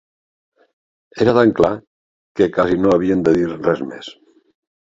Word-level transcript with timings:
Era 1.25 1.35
tan 1.39 1.53
clar, 1.59 1.71
que 2.39 2.49
casi 2.57 2.81
no 2.87 2.97
havien 2.97 3.23
de 3.31 3.37
dir 3.39 3.47
res 3.53 3.87
més. 3.93 4.13